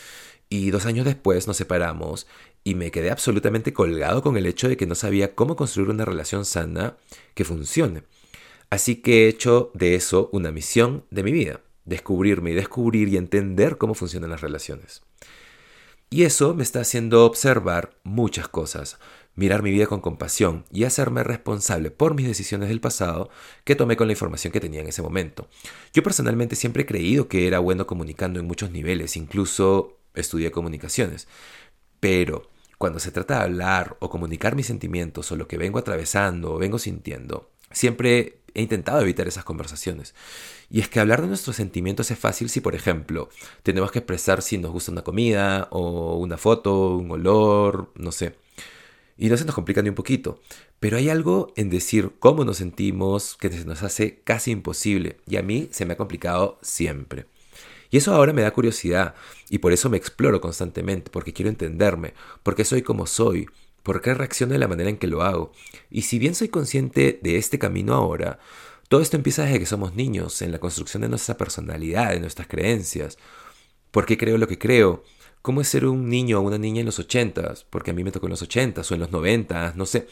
Y 0.48 0.70
dos 0.70 0.86
años 0.86 1.04
después 1.04 1.46
nos 1.46 1.56
separamos 1.56 2.26
y 2.64 2.74
me 2.74 2.90
quedé 2.90 3.10
absolutamente 3.10 3.72
colgado 3.72 4.22
con 4.22 4.36
el 4.36 4.46
hecho 4.46 4.68
de 4.68 4.76
que 4.76 4.86
no 4.86 4.94
sabía 4.94 5.34
cómo 5.34 5.56
construir 5.56 5.90
una 5.90 6.04
relación 6.04 6.44
sana 6.44 6.96
que 7.34 7.44
funcione. 7.44 8.02
Así 8.70 8.96
que 8.96 9.24
he 9.24 9.28
hecho 9.28 9.70
de 9.74 9.94
eso 9.94 10.28
una 10.32 10.52
misión 10.52 11.04
de 11.10 11.22
mi 11.22 11.32
vida, 11.32 11.60
descubrirme 11.84 12.50
y 12.50 12.54
descubrir 12.54 13.08
y 13.08 13.16
entender 13.16 13.78
cómo 13.78 13.94
funcionan 13.94 14.30
las 14.30 14.40
relaciones. 14.40 15.02
Y 16.10 16.24
eso 16.24 16.54
me 16.54 16.62
está 16.62 16.80
haciendo 16.80 17.26
observar 17.26 17.98
muchas 18.02 18.48
cosas, 18.48 18.98
mirar 19.34 19.62
mi 19.62 19.70
vida 19.70 19.86
con 19.86 20.00
compasión 20.00 20.64
y 20.72 20.84
hacerme 20.84 21.22
responsable 21.22 21.90
por 21.90 22.14
mis 22.14 22.26
decisiones 22.26 22.70
del 22.70 22.80
pasado 22.80 23.28
que 23.64 23.76
tomé 23.76 23.96
con 23.96 24.08
la 24.08 24.14
información 24.14 24.52
que 24.52 24.60
tenía 24.60 24.80
en 24.80 24.88
ese 24.88 25.02
momento. 25.02 25.48
Yo 25.92 26.02
personalmente 26.02 26.56
siempre 26.56 26.82
he 26.82 26.86
creído 26.86 27.28
que 27.28 27.46
era 27.46 27.58
bueno 27.58 27.86
comunicando 27.86 28.40
en 28.40 28.46
muchos 28.46 28.70
niveles, 28.70 29.16
incluso 29.16 29.97
estudié 30.20 30.50
comunicaciones. 30.50 31.28
Pero 32.00 32.48
cuando 32.78 33.00
se 33.00 33.10
trata 33.10 33.38
de 33.38 33.44
hablar 33.44 33.96
o 34.00 34.08
comunicar 34.08 34.54
mis 34.54 34.66
sentimientos 34.66 35.30
o 35.32 35.36
lo 35.36 35.48
que 35.48 35.58
vengo 35.58 35.78
atravesando 35.78 36.54
o 36.54 36.58
vengo 36.58 36.78
sintiendo, 36.78 37.50
siempre 37.72 38.40
he 38.54 38.62
intentado 38.62 39.00
evitar 39.00 39.28
esas 39.28 39.44
conversaciones. 39.44 40.14
Y 40.70 40.80
es 40.80 40.88
que 40.88 41.00
hablar 41.00 41.22
de 41.22 41.28
nuestros 41.28 41.56
sentimientos 41.56 42.10
es 42.10 42.18
fácil 42.18 42.48
si, 42.48 42.60
por 42.60 42.74
ejemplo, 42.74 43.28
tenemos 43.62 43.90
que 43.90 44.00
expresar 44.00 44.42
si 44.42 44.58
nos 44.58 44.72
gusta 44.72 44.92
una 44.92 45.02
comida 45.02 45.68
o 45.70 46.16
una 46.16 46.38
foto, 46.38 46.96
un 46.96 47.10
olor, 47.10 47.92
no 47.94 48.12
sé. 48.12 48.36
Y 49.16 49.28
no 49.28 49.36
se 49.36 49.44
nos 49.44 49.54
complica 49.54 49.82
ni 49.82 49.88
un 49.88 49.94
poquito. 49.94 50.40
Pero 50.78 50.96
hay 50.96 51.08
algo 51.08 51.52
en 51.56 51.70
decir 51.70 52.12
cómo 52.20 52.44
nos 52.44 52.58
sentimos 52.58 53.36
que 53.36 53.50
se 53.50 53.64
nos 53.64 53.82
hace 53.82 54.20
casi 54.22 54.52
imposible. 54.52 55.18
Y 55.26 55.36
a 55.36 55.42
mí 55.42 55.68
se 55.72 55.84
me 55.86 55.94
ha 55.94 55.96
complicado 55.96 56.58
siempre. 56.62 57.26
Y 57.90 57.96
eso 57.96 58.14
ahora 58.14 58.32
me 58.32 58.42
da 58.42 58.50
curiosidad 58.50 59.14
y 59.48 59.58
por 59.58 59.72
eso 59.72 59.88
me 59.88 59.96
exploro 59.96 60.40
constantemente, 60.40 61.10
porque 61.10 61.32
quiero 61.32 61.48
entenderme, 61.48 62.14
porque 62.42 62.64
soy 62.64 62.82
como 62.82 63.06
soy, 63.06 63.48
por 63.82 64.02
qué 64.02 64.12
reacciono 64.14 64.52
de 64.52 64.58
la 64.58 64.68
manera 64.68 64.90
en 64.90 64.98
que 64.98 65.06
lo 65.06 65.22
hago. 65.22 65.52
Y 65.90 66.02
si 66.02 66.18
bien 66.18 66.34
soy 66.34 66.48
consciente 66.48 67.18
de 67.22 67.36
este 67.36 67.58
camino 67.58 67.94
ahora, 67.94 68.38
todo 68.88 69.00
esto 69.00 69.16
empieza 69.16 69.44
desde 69.44 69.58
que 69.58 69.66
somos 69.66 69.94
niños, 69.94 70.42
en 70.42 70.52
la 70.52 70.58
construcción 70.58 71.02
de 71.02 71.08
nuestra 71.08 71.36
personalidad, 71.36 72.10
de 72.10 72.20
nuestras 72.20 72.48
creencias. 72.48 73.18
¿Por 73.90 74.06
qué 74.06 74.18
creo 74.18 74.38
lo 74.38 74.48
que 74.48 74.58
creo? 74.58 75.04
¿Cómo 75.42 75.60
es 75.60 75.68
ser 75.68 75.86
un 75.86 76.08
niño 76.08 76.38
o 76.38 76.42
una 76.42 76.58
niña 76.58 76.80
en 76.80 76.86
los 76.86 76.98
ochentas? 76.98 77.64
Porque 77.70 77.90
a 77.90 77.94
mí 77.94 78.04
me 78.04 78.12
tocó 78.12 78.26
en 78.26 78.30
los 78.30 78.42
ochentas 78.42 78.90
o 78.90 78.94
en 78.94 79.00
los 79.00 79.10
noventas, 79.12 79.76
no 79.76 79.86
sé. 79.86 80.08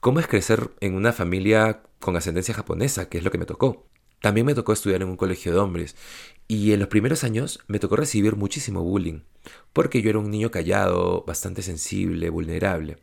¿Cómo 0.00 0.20
es 0.20 0.26
crecer 0.26 0.70
en 0.80 0.94
una 0.94 1.12
familia 1.12 1.82
con 2.00 2.16
ascendencia 2.16 2.54
japonesa, 2.54 3.08
que 3.08 3.18
es 3.18 3.24
lo 3.24 3.30
que 3.30 3.38
me 3.38 3.46
tocó? 3.46 3.86
También 4.20 4.46
me 4.46 4.54
tocó 4.54 4.72
estudiar 4.72 5.02
en 5.02 5.08
un 5.08 5.16
colegio 5.16 5.52
de 5.52 5.58
hombres 5.58 5.96
y 6.48 6.72
en 6.72 6.80
los 6.80 6.88
primeros 6.88 7.24
años 7.24 7.60
me 7.68 7.78
tocó 7.78 7.96
recibir 7.96 8.36
muchísimo 8.36 8.82
bullying, 8.82 9.20
porque 9.72 10.02
yo 10.02 10.10
era 10.10 10.18
un 10.18 10.30
niño 10.30 10.50
callado, 10.50 11.24
bastante 11.26 11.62
sensible, 11.62 12.30
vulnerable. 12.30 12.98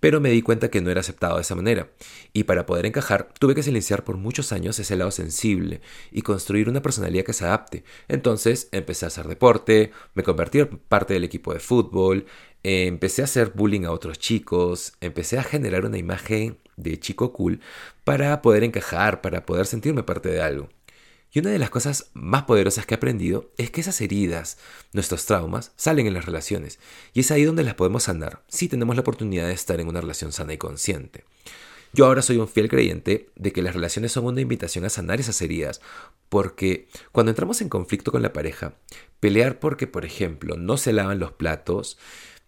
Pero 0.00 0.20
me 0.20 0.30
di 0.30 0.42
cuenta 0.42 0.70
que 0.70 0.80
no 0.80 0.90
era 0.90 1.00
aceptado 1.00 1.36
de 1.36 1.42
esa 1.42 1.54
manera, 1.54 1.90
y 2.32 2.44
para 2.44 2.66
poder 2.66 2.84
encajar 2.84 3.32
tuve 3.38 3.54
que 3.54 3.62
silenciar 3.62 4.04
por 4.04 4.16
muchos 4.16 4.52
años 4.52 4.78
ese 4.78 4.96
lado 4.96 5.10
sensible 5.10 5.80
y 6.10 6.22
construir 6.22 6.68
una 6.68 6.82
personalidad 6.82 7.24
que 7.24 7.32
se 7.32 7.44
adapte. 7.44 7.84
Entonces 8.08 8.68
empecé 8.72 9.06
a 9.06 9.08
hacer 9.08 9.28
deporte, 9.28 9.92
me 10.14 10.22
convertí 10.24 10.60
en 10.60 10.78
parte 10.88 11.14
del 11.14 11.24
equipo 11.24 11.54
de 11.54 11.60
fútbol, 11.60 12.26
empecé 12.62 13.22
a 13.22 13.26
hacer 13.26 13.52
bullying 13.54 13.84
a 13.84 13.90
otros 13.90 14.18
chicos, 14.18 14.92
empecé 15.00 15.38
a 15.38 15.42
generar 15.42 15.84
una 15.84 15.98
imagen 15.98 16.58
de 16.76 16.98
chico 16.98 17.32
cool 17.32 17.60
para 18.04 18.42
poder 18.42 18.64
encajar, 18.64 19.20
para 19.20 19.46
poder 19.46 19.66
sentirme 19.66 20.02
parte 20.02 20.28
de 20.28 20.42
algo. 20.42 20.68
Y 21.34 21.38
una 21.38 21.50
de 21.50 21.58
las 21.58 21.70
cosas 21.70 22.10
más 22.12 22.42
poderosas 22.42 22.84
que 22.84 22.94
he 22.94 22.96
aprendido 22.96 23.50
es 23.56 23.70
que 23.70 23.80
esas 23.80 24.00
heridas, 24.02 24.58
nuestros 24.92 25.24
traumas, 25.24 25.72
salen 25.76 26.06
en 26.06 26.12
las 26.12 26.26
relaciones. 26.26 26.78
Y 27.14 27.20
es 27.20 27.30
ahí 27.30 27.44
donde 27.44 27.64
las 27.64 27.74
podemos 27.74 28.02
sanar, 28.02 28.42
si 28.48 28.68
tenemos 28.68 28.96
la 28.96 29.00
oportunidad 29.00 29.46
de 29.46 29.54
estar 29.54 29.80
en 29.80 29.88
una 29.88 30.02
relación 30.02 30.30
sana 30.30 30.52
y 30.52 30.58
consciente. 30.58 31.24
Yo 31.94 32.06
ahora 32.06 32.22
soy 32.22 32.36
un 32.36 32.48
fiel 32.48 32.68
creyente 32.68 33.30
de 33.36 33.52
que 33.52 33.62
las 33.62 33.74
relaciones 33.74 34.12
son 34.12 34.26
una 34.26 34.40
invitación 34.40 34.84
a 34.84 34.90
sanar 34.90 35.20
esas 35.20 35.40
heridas, 35.40 35.80
porque 36.28 36.88
cuando 37.12 37.30
entramos 37.30 37.60
en 37.60 37.68
conflicto 37.68 38.12
con 38.12 38.22
la 38.22 38.32
pareja, 38.32 38.74
pelear 39.20 39.58
porque, 39.58 39.86
por 39.86 40.04
ejemplo, 40.04 40.56
no 40.56 40.76
se 40.76 40.92
lavan 40.92 41.18
los 41.18 41.32
platos, 41.32 41.98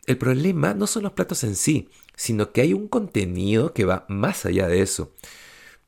el 0.06 0.18
problema 0.18 0.74
no 0.74 0.86
son 0.86 1.04
los 1.04 1.12
platos 1.12 1.44
en 1.44 1.56
sí, 1.56 1.88
sino 2.16 2.52
que 2.52 2.60
hay 2.60 2.72
un 2.72 2.88
contenido 2.88 3.72
que 3.72 3.84
va 3.84 4.04
más 4.08 4.46
allá 4.46 4.68
de 4.68 4.82
eso. 4.82 5.12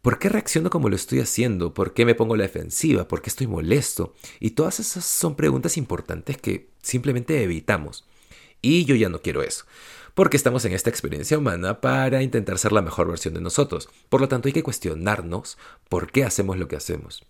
¿Por 0.02 0.18
qué 0.18 0.28
reacciono 0.28 0.70
como 0.70 0.88
lo 0.88 0.96
estoy 0.96 1.18
haciendo? 1.18 1.74
¿Por 1.74 1.92
qué 1.92 2.04
me 2.04 2.14
pongo 2.14 2.36
la 2.36 2.44
defensiva? 2.44 3.08
¿Por 3.08 3.22
qué 3.22 3.28
estoy 3.28 3.48
molesto? 3.48 4.14
Y 4.38 4.50
todas 4.50 4.78
esas 4.78 5.04
son 5.04 5.34
preguntas 5.34 5.76
importantes 5.76 6.36
que 6.36 6.70
simplemente 6.80 7.42
evitamos. 7.42 8.06
Y 8.62 8.84
yo 8.84 8.94
ya 8.94 9.08
no 9.08 9.20
quiero 9.20 9.42
eso. 9.42 9.64
Porque 10.14 10.36
estamos 10.36 10.64
en 10.64 10.72
esta 10.72 10.90
experiencia 10.90 11.36
humana 11.36 11.80
para 11.80 12.22
intentar 12.22 12.58
ser 12.58 12.72
la 12.72 12.82
mejor 12.82 13.08
versión 13.08 13.34
de 13.34 13.40
nosotros. 13.40 13.88
Por 14.08 14.20
lo 14.20 14.28
tanto, 14.28 14.48
hay 14.48 14.52
que 14.52 14.62
cuestionarnos 14.62 15.58
por 15.88 16.10
qué 16.10 16.24
hacemos 16.24 16.56
lo 16.56 16.68
que 16.68 16.76
hacemos. 16.76 17.24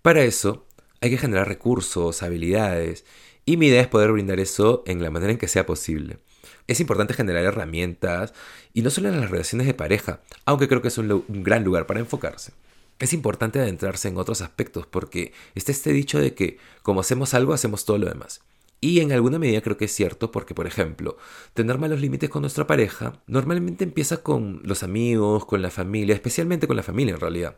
Para 0.00 0.22
eso, 0.22 0.64
hay 1.00 1.10
que 1.10 1.18
generar 1.18 1.48
recursos, 1.48 2.22
habilidades, 2.22 3.04
y 3.46 3.56
mi 3.56 3.68
idea 3.68 3.80
es 3.80 3.88
poder 3.88 4.12
brindar 4.12 4.40
eso 4.40 4.82
en 4.86 5.02
la 5.02 5.10
manera 5.10 5.32
en 5.32 5.38
que 5.38 5.48
sea 5.48 5.64
posible. 5.64 6.18
Es 6.66 6.80
importante 6.80 7.14
generar 7.14 7.44
herramientas, 7.44 8.34
y 8.74 8.82
no 8.82 8.90
solo 8.90 9.08
en 9.08 9.20
las 9.20 9.30
relaciones 9.30 9.68
de 9.68 9.74
pareja, 9.74 10.20
aunque 10.44 10.68
creo 10.68 10.82
que 10.82 10.88
es 10.88 10.98
un, 10.98 11.24
gran 11.28 11.64
lugar 11.64 11.86
para 11.86 12.00
enfocarse. 12.00 12.52
Es 12.98 13.12
importante 13.12 13.60
adentrarse 13.60 14.08
en 14.08 14.16
otros 14.16 14.40
aspectos 14.40 14.86
porque 14.86 15.32
está 15.54 15.70
este 15.70 15.92
dicho 15.92 16.18
de 16.18 16.34
que 16.34 16.58
como 16.82 17.00
hacemos 17.00 17.34
algo, 17.34 17.52
hacemos 17.52 17.84
todo 17.84 17.98
lo 17.98 18.08
demás. 18.08 18.42
Y 18.80 19.00
en 19.00 19.12
alguna 19.12 19.38
medida 19.38 19.60
creo 19.62 19.76
que 19.76 19.86
es 19.86 19.94
cierto 19.94 20.30
porque, 20.32 20.54
por 20.54 20.66
ejemplo, 20.66 21.16
tener 21.54 21.78
malos 21.78 22.00
límites 22.00 22.30
con 22.30 22.42
nuestra 22.42 22.66
pareja 22.66 23.22
normalmente 23.26 23.84
empieza 23.84 24.18
con 24.22 24.60
los 24.64 24.82
amigos, 24.82 25.46
con 25.46 25.62
la 25.62 25.70
familia, 25.70 26.14
especialmente 26.14 26.66
con 26.66 26.76
la 26.76 26.82
familia 26.82 27.14
en 27.14 27.20
realidad. 27.20 27.56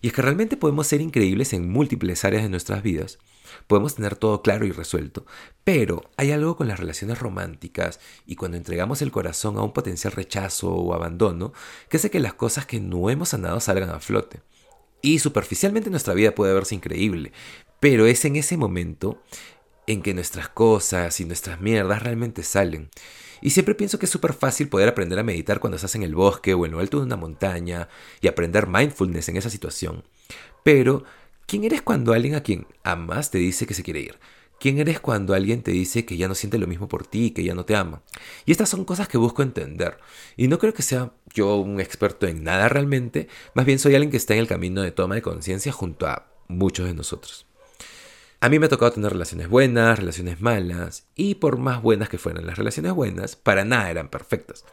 Y 0.00 0.08
es 0.08 0.12
que 0.12 0.22
realmente 0.22 0.56
podemos 0.56 0.86
ser 0.86 1.00
increíbles 1.00 1.52
en 1.52 1.68
múltiples 1.68 2.24
áreas 2.24 2.42
de 2.42 2.48
nuestras 2.48 2.82
vidas. 2.82 3.18
Podemos 3.70 3.94
tener 3.94 4.16
todo 4.16 4.42
claro 4.42 4.66
y 4.66 4.72
resuelto. 4.72 5.24
Pero 5.62 6.02
hay 6.16 6.32
algo 6.32 6.56
con 6.56 6.66
las 6.66 6.80
relaciones 6.80 7.20
románticas 7.20 8.00
y 8.26 8.34
cuando 8.34 8.56
entregamos 8.56 9.00
el 9.00 9.12
corazón 9.12 9.56
a 9.58 9.62
un 9.62 9.72
potencial 9.72 10.12
rechazo 10.12 10.74
o 10.74 10.92
abandono 10.92 11.52
que 11.88 11.98
hace 11.98 12.10
que 12.10 12.18
las 12.18 12.34
cosas 12.34 12.66
que 12.66 12.80
no 12.80 13.10
hemos 13.10 13.28
sanado 13.28 13.60
salgan 13.60 13.90
a 13.90 14.00
flote. 14.00 14.40
Y 15.02 15.20
superficialmente 15.20 15.88
nuestra 15.88 16.14
vida 16.14 16.34
puede 16.34 16.52
verse 16.52 16.74
increíble, 16.74 17.30
pero 17.78 18.06
es 18.06 18.24
en 18.24 18.34
ese 18.34 18.56
momento 18.56 19.22
en 19.86 20.02
que 20.02 20.14
nuestras 20.14 20.48
cosas 20.48 21.20
y 21.20 21.24
nuestras 21.24 21.60
mierdas 21.60 22.02
realmente 22.02 22.42
salen. 22.42 22.90
Y 23.40 23.50
siempre 23.50 23.76
pienso 23.76 24.00
que 24.00 24.06
es 24.06 24.10
súper 24.10 24.32
fácil 24.32 24.68
poder 24.68 24.88
aprender 24.88 25.20
a 25.20 25.22
meditar 25.22 25.60
cuando 25.60 25.76
estás 25.76 25.94
en 25.94 26.02
el 26.02 26.16
bosque 26.16 26.54
o 26.54 26.66
en 26.66 26.72
lo 26.72 26.80
alto 26.80 26.98
de 26.98 27.04
una 27.04 27.14
montaña 27.14 27.88
y 28.20 28.26
aprender 28.26 28.66
mindfulness 28.66 29.28
en 29.28 29.36
esa 29.36 29.48
situación. 29.48 30.02
Pero, 30.64 31.04
¿quién 31.50 31.64
eres 31.64 31.82
cuando 31.82 32.12
alguien 32.12 32.36
a 32.36 32.44
quien 32.44 32.68
amas 32.84 33.32
te 33.32 33.38
dice 33.38 33.66
que 33.66 33.74
se 33.74 33.82
quiere 33.82 33.98
ir? 33.98 34.20
¿Quién 34.60 34.78
eres 34.78 35.00
cuando 35.00 35.34
alguien 35.34 35.64
te 35.64 35.72
dice 35.72 36.04
que 36.04 36.16
ya 36.16 36.28
no 36.28 36.36
siente 36.36 36.58
lo 36.58 36.68
mismo 36.68 36.86
por 36.86 37.08
ti, 37.08 37.32
que 37.32 37.42
ya 37.42 37.56
no 37.56 37.64
te 37.64 37.74
ama? 37.74 38.02
Y 38.46 38.52
estas 38.52 38.68
son 38.68 38.84
cosas 38.84 39.08
que 39.08 39.18
busco 39.18 39.42
entender. 39.42 39.98
Y 40.36 40.46
no 40.46 40.60
creo 40.60 40.72
que 40.72 40.84
sea 40.84 41.12
yo 41.34 41.56
un 41.56 41.80
experto 41.80 42.28
en 42.28 42.44
nada 42.44 42.68
realmente, 42.68 43.26
más 43.54 43.66
bien 43.66 43.80
soy 43.80 43.96
alguien 43.96 44.12
que 44.12 44.16
está 44.16 44.34
en 44.34 44.40
el 44.40 44.46
camino 44.46 44.80
de 44.80 44.92
toma 44.92 45.16
de 45.16 45.22
conciencia 45.22 45.72
junto 45.72 46.06
a 46.06 46.30
muchos 46.46 46.86
de 46.86 46.94
nosotros. 46.94 47.46
A 48.38 48.48
mí 48.48 48.60
me 48.60 48.66
ha 48.66 48.70
tocado 48.70 48.92
tener 48.92 49.10
relaciones 49.10 49.48
buenas, 49.48 49.98
relaciones 49.98 50.40
malas, 50.40 51.08
y 51.16 51.34
por 51.34 51.58
más 51.58 51.82
buenas 51.82 52.08
que 52.08 52.18
fueran 52.18 52.46
las 52.46 52.58
relaciones 52.58 52.92
buenas, 52.92 53.34
para 53.34 53.64
nada 53.64 53.90
eran 53.90 54.08
perfectas. 54.08 54.64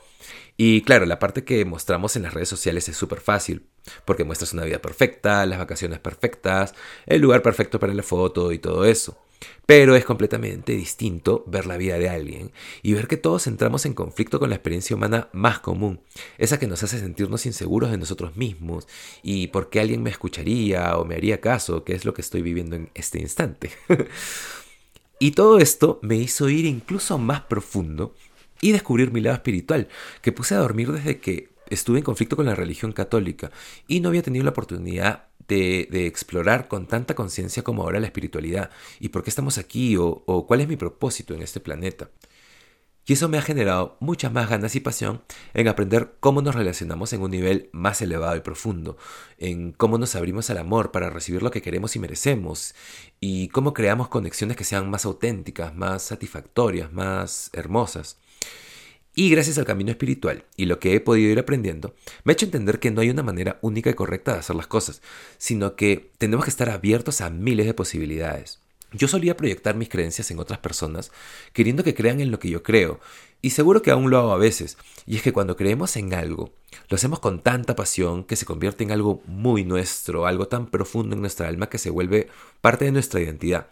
Y 0.58 0.84
claro, 0.84 1.08
la 1.08 1.18
parte 1.18 1.44
que 1.44 1.66
mostramos 1.66 2.16
en 2.16 2.24
las 2.24 2.36
redes 2.36 2.50
sociales 2.50 2.88
es 2.88 2.96
súper 2.96 3.20
fácil, 3.20 3.68
porque 4.06 4.24
muestras 4.24 4.54
una 4.54 4.64
vida 4.64 4.80
perfecta, 4.80 5.46
las 5.46 5.60
vacaciones 5.60 6.00
perfectas, 6.00 6.74
el 7.06 7.22
lugar 7.22 7.42
perfecto 7.42 7.80
para 7.80 7.94
la 7.94 8.04
foto 8.04 8.52
y 8.52 8.60
todo 8.60 8.86
eso. 8.86 9.18
Pero 9.66 9.96
es 9.96 10.06
completamente 10.06 10.74
distinto 10.74 11.44
ver 11.46 11.66
la 11.66 11.78
vida 11.78 11.98
de 12.00 12.10
alguien 12.10 12.52
y 12.82 12.94
ver 12.94 13.08
que 13.08 13.18
todos 13.18 13.48
entramos 13.48 13.86
en 13.86 13.94
conflicto 13.94 14.40
con 14.40 14.50
la 14.50 14.56
experiencia 14.56 14.96
humana 14.96 15.30
más 15.34 15.60
común, 15.60 16.00
esa 16.38 16.58
que 16.58 16.68
nos 16.68 16.84
hace 16.84 17.00
sentirnos 17.00 17.46
inseguros 17.46 17.92
de 17.92 17.98
nosotros 17.98 18.36
mismos 18.38 18.88
y 19.22 19.48
por 19.48 19.70
qué 19.70 19.82
alguien 19.82 20.04
me 20.04 20.10
escucharía 20.10 20.98
o 20.98 21.06
me 21.06 21.16
haría 21.16 21.42
caso, 21.42 21.84
que 21.84 21.94
es 21.94 22.06
lo 22.06 22.14
que 22.14 22.22
estoy 22.22 22.42
viviendo 22.42 22.76
en 22.76 22.90
este 22.94 23.20
instante. 23.20 23.72
y 25.20 25.32
todo 25.32 25.60
esto 25.60 26.00
me 26.02 26.16
hizo 26.16 26.50
ir 26.50 26.66
incluso 26.66 27.18
más 27.18 27.42
profundo 27.42 28.16
y 28.62 28.72
descubrir 28.72 29.12
mi 29.12 29.22
lado 29.22 29.36
espiritual, 29.36 29.88
que 30.22 30.32
puse 30.32 30.56
a 30.56 30.60
dormir 30.60 30.92
desde 30.92 31.20
que 31.20 31.50
estuve 31.70 32.00
en 32.00 32.04
conflicto 32.04 32.36
con 32.36 32.46
la 32.46 32.56
religión 32.56 32.92
católica 32.92 33.52
y 33.88 34.00
no 34.00 34.10
había 34.10 34.24
tenido 34.24 34.44
la 34.44 34.52
oportunidad 34.52 35.28
de, 35.48 36.08
explorar 36.08 36.68
con 36.68 36.88
tanta 36.88 37.16
conciencia 37.16 37.64
como 37.64 37.84
ahora 37.84 38.00
la 38.00 38.08
espiritualidad 38.08 38.70
y 39.00 39.10
por 39.10 39.24
qué 39.24 39.30
estamos 39.30 39.58
aquí 39.58 39.96
o, 39.98 40.24
o 40.26 40.46
cuál 40.48 40.62
es 40.62 40.68
mi 40.68 40.76
propósito 40.76 41.34
en 41.34 41.42
este 41.42 41.60
planeta. 41.60 42.10
Y 43.10 43.14
eso 43.14 43.30
me 43.30 43.38
ha 43.38 43.42
generado 43.42 43.96
muchas 44.02 44.34
más 44.34 44.50
ganas 44.50 44.76
y 44.76 44.82
pasión 44.82 45.24
en 45.54 45.70
aprender 45.70 46.18
cómo 46.20 46.42
nos 46.42 46.56
relacionamos 46.56 47.14
en 47.14 47.22
un 47.22 47.32
nivel 47.32 47.70
más 47.72 48.02
elevado 48.02 48.36
y 48.36 48.42
profundo, 48.42 48.98
en 49.38 49.72
cómo 49.72 49.98
nos 49.98 50.16
abrimos 50.16 50.50
al 50.50 50.58
amor 50.58 50.92
para 50.92 51.10
recibir 51.10 51.42
lo 51.42 51.50
que 51.50 51.62
queremos 51.62 51.96
y 51.96 52.00
merecemos, 52.00 52.76
y 53.22 53.48
cómo 53.48 53.74
creamos 53.74 54.10
conexiones 54.10 54.58
que 54.58 54.66
sean 54.66 54.90
más 54.90 55.06
auténticas, 55.06 55.74
más 55.74 56.04
satisfactorias, 56.04 56.92
más 56.92 57.50
hermosas. 57.54 58.20
Y 59.20 59.32
gracias 59.32 59.58
al 59.58 59.66
camino 59.66 59.90
espiritual 59.90 60.44
y 60.58 60.68
lo 60.68 60.80
que 60.80 60.94
he 60.94 61.00
podido 61.00 61.32
ir 61.32 61.40
aprendiendo, 61.40 61.96
me 62.24 62.32
ha 62.32 62.34
hecho 62.34 62.46
entender 62.46 62.78
que 62.80 62.92
no 62.92 63.02
hay 63.02 63.10
una 63.10 63.24
manera 63.24 63.58
única 63.64 63.90
y 63.90 63.96
correcta 63.96 64.34
de 64.34 64.40
hacer 64.42 64.56
las 64.56 64.68
cosas, 64.68 65.02
sino 65.40 65.76
que 65.76 66.12
tenemos 66.20 66.46
que 66.46 66.52
estar 66.52 66.70
abiertos 66.70 67.22
a 67.22 67.32
miles 67.32 67.66
de 67.66 67.74
posibilidades. 67.74 68.60
Yo 68.92 69.08
solía 69.08 69.36
proyectar 69.36 69.76
mis 69.76 69.90
creencias 69.90 70.30
en 70.30 70.38
otras 70.38 70.60
personas, 70.60 71.12
queriendo 71.52 71.84
que 71.84 71.96
crean 71.96 72.22
en 72.22 72.30
lo 72.30 72.38
que 72.38 72.52
yo 72.52 72.62
creo, 72.62 73.00
y 73.42 73.50
seguro 73.50 73.82
que 73.82 73.90
aún 73.90 74.12
lo 74.12 74.20
hago 74.20 74.34
a 74.34 74.38
veces, 74.38 74.78
y 75.08 75.16
es 75.16 75.24
que 75.24 75.34
cuando 75.34 75.56
creemos 75.56 75.98
en 75.98 76.14
algo, 76.14 76.54
lo 76.88 76.94
hacemos 76.94 77.20
con 77.20 77.42
tanta 77.42 77.76
pasión 77.76 78.24
que 78.24 78.36
se 78.36 78.46
convierte 78.46 78.84
en 78.84 78.92
algo 78.92 79.24
muy 79.26 79.64
nuestro, 79.64 80.28
algo 80.28 80.48
tan 80.48 80.68
profundo 80.68 81.16
en 81.16 81.22
nuestra 81.22 81.48
alma 81.48 81.70
que 81.70 81.80
se 81.80 81.90
vuelve 81.90 82.28
parte 82.62 82.86
de 82.86 82.92
nuestra 82.92 83.20
identidad 83.20 83.68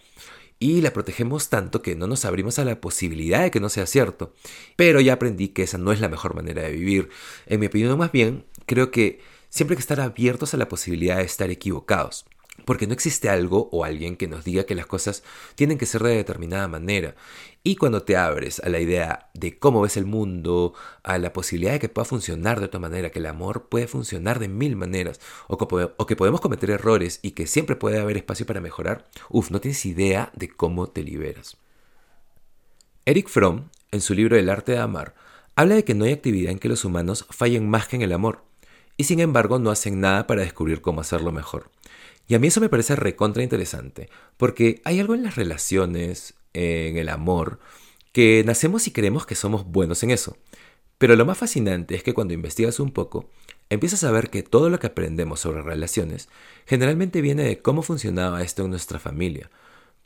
y 0.66 0.82
la 0.82 0.94
protegemos 0.94 1.50
tanto 1.50 1.84
que 1.84 1.96
no 1.96 2.08
nos 2.08 2.26
abrimos 2.26 2.58
a 2.58 2.66
la 2.66 2.82
posibilidad 2.82 3.44
de 3.44 3.52
que 3.52 3.60
no 3.60 3.70
sea 3.70 3.86
cierto. 3.86 4.34
Pero 4.76 5.00
ya 5.00 5.14
aprendí 5.14 5.50
que 5.50 5.62
esa 5.62 5.78
no 5.78 5.92
es 5.92 6.00
la 6.00 6.10
mejor 6.10 6.34
manera 6.34 6.64
de 6.64 6.72
vivir. 6.72 7.10
En 7.46 7.60
mi 7.60 7.68
opinión, 7.68 7.96
más 8.00 8.12
bien, 8.12 8.46
creo 8.66 8.90
que 8.90 9.20
siempre 9.50 9.74
hay 9.74 9.78
que 9.78 9.82
estar 9.82 10.02
abiertos 10.02 10.56
a 10.56 10.58
la 10.58 10.68
posibilidad 10.68 11.18
de 11.18 11.24
estar 11.24 11.52
equivocados. 11.52 12.26
Porque 12.66 12.88
no 12.88 12.94
existe 12.94 13.30
algo 13.30 13.70
o 13.72 13.86
alguien 13.86 14.18
que 14.18 14.28
nos 14.28 14.44
diga 14.44 14.66
que 14.66 14.76
las 14.76 14.86
cosas 14.86 15.24
tienen 15.56 15.78
que 15.78 15.86
ser 15.86 16.04
de 16.04 16.16
determinada 16.16 16.68
manera. 16.68 17.16
Y 17.64 17.78
cuando 17.78 18.04
te 18.04 18.18
abres 18.18 18.60
a 18.60 18.70
la 18.70 18.80
idea 18.80 19.30
de 19.34 19.58
cómo 19.58 19.82
ves 19.82 19.98
el 19.98 20.06
mundo, 20.06 20.74
a 21.04 21.18
la 21.18 21.34
posibilidad 21.34 21.74
de 21.74 21.80
que 21.80 21.90
pueda 21.90 22.06
funcionar 22.06 22.60
de 22.60 22.68
otra 22.68 22.80
manera, 22.80 23.10
que 23.10 23.20
el 23.20 23.26
amor 23.26 23.70
puede 23.70 23.88
funcionar 23.88 24.40
de 24.40 24.48
mil 24.48 24.76
maneras, 24.76 25.20
o 25.48 25.58
que, 26.06 26.16
podemos 26.16 26.42
cometer 26.42 26.70
errores 26.70 27.20
y 27.22 27.32
que 27.32 27.48
siempre 27.48 27.76
puede 27.76 28.00
haber 28.00 28.18
espacio 28.18 28.46
para 28.46 28.62
mejorar, 28.62 29.06
uff, 29.30 29.52
no 29.52 29.62
tienes 29.62 29.86
idea 29.86 30.32
de 30.36 30.50
cómo 30.50 30.88
te 30.88 31.04
liberas. 31.04 31.58
Eric 33.06 33.30
Fromm, 33.30 33.70
en 33.92 34.02
su 34.02 34.14
libro 34.14 34.38
El 34.38 34.50
arte 34.50 34.74
de 34.74 34.80
amar, 34.80 35.16
habla 35.56 35.76
de 35.76 35.84
que 35.84 35.94
no 35.94 36.06
hay 36.06 36.14
actividad 36.14 36.52
en 36.52 36.60
que 36.60 36.70
los 36.70 36.86
humanos 36.86 37.26
fallen 37.30 37.70
más 37.70 37.88
que 37.88 37.96
en 37.96 38.02
el 38.02 38.14
amor, 38.14 38.44
y 38.98 39.06
sin 39.06 39.20
embargo 39.20 39.60
no 39.60 39.72
hacen 39.72 40.00
nada 40.00 40.28
para 40.28 40.42
descubrir 40.42 40.82
cómo 40.82 41.02
hacerlo 41.02 41.32
mejor. 41.32 41.70
Y 42.28 42.36
a 42.36 42.40
mí 42.40 42.48
eso 42.48 42.62
me 42.62 42.70
parece 42.70 42.96
recontra 42.96 43.44
interesante, 43.44 44.10
porque 44.38 44.82
hay 44.84 45.00
algo 45.00 45.14
en 45.14 45.24
las 45.24 45.36
relaciones, 45.36 46.34
en 46.54 46.98
el 46.98 47.10
amor, 47.10 47.60
que 48.12 48.44
nacemos 48.46 48.88
y 48.88 48.92
creemos 48.92 49.26
que 49.26 49.36
somos 49.36 49.66
buenos 49.66 50.02
en 50.04 50.12
eso. 50.12 50.38
Pero 50.98 51.16
lo 51.16 51.26
más 51.26 51.38
fascinante 51.38 51.96
es 51.96 52.04
que 52.04 52.14
cuando 52.14 52.34
investigas 52.34 52.80
un 52.80 52.92
poco, 52.92 53.30
empiezas 53.70 54.04
a 54.04 54.12
ver 54.12 54.30
que 54.30 54.44
todo 54.44 54.70
lo 54.70 54.80
que 54.80 54.88
aprendemos 54.88 55.42
sobre 55.42 55.62
relaciones 55.62 56.30
generalmente 56.66 57.22
viene 57.22 57.44
de 57.44 57.62
cómo 57.62 57.82
funcionaba 57.82 58.42
esto 58.42 58.64
en 58.64 58.72
nuestra 58.72 59.00
familia. 59.00 59.52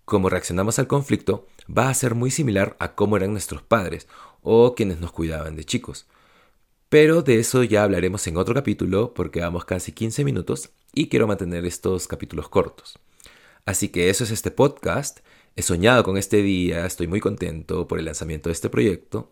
Cómo 0.05 0.29
reaccionamos 0.29 0.79
al 0.79 0.87
conflicto 0.87 1.45
va 1.69 1.89
a 1.89 1.93
ser 1.93 2.15
muy 2.15 2.31
similar 2.31 2.75
a 2.79 2.95
cómo 2.95 3.15
eran 3.15 3.31
nuestros 3.31 3.61
padres 3.61 4.07
o 4.41 4.73
quienes 4.73 4.99
nos 4.99 5.11
cuidaban 5.11 5.55
de 5.55 5.65
chicos. 5.65 6.07
Pero 6.89 7.21
de 7.21 7.39
eso 7.39 7.63
ya 7.63 7.83
hablaremos 7.83 8.25
en 8.25 8.37
otro 8.37 8.55
capítulo 8.55 9.13
porque 9.13 9.41
vamos 9.41 9.65
casi 9.65 9.91
15 9.91 10.23
minutos 10.23 10.71
y 10.99 11.07
quiero 11.07 11.27
mantener 11.27 11.65
estos 11.65 12.09
capítulos 12.09 12.49
cortos. 12.49 12.99
Así 13.65 13.87
que 13.87 14.09
eso 14.09 14.25
es 14.25 14.31
este 14.31 14.51
podcast. 14.51 15.19
He 15.55 15.61
soñado 15.61 16.03
con 16.03 16.17
este 16.17 16.41
día, 16.41 16.85
estoy 16.85 17.07
muy 17.07 17.21
contento 17.21 17.87
por 17.87 17.99
el 17.99 18.05
lanzamiento 18.05 18.49
de 18.49 18.53
este 18.53 18.69
proyecto. 18.69 19.31